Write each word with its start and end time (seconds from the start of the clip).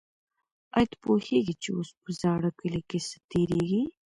آیا 0.75 0.87
ته 0.91 0.95
پوهېږې 1.03 1.55
چې 1.61 1.69
اوس 1.77 1.89
په 2.01 2.09
زاړه 2.21 2.49
کلي 2.59 2.81
کې 2.89 2.99
څه 3.07 3.15
تېرېږي؟ 3.29 3.81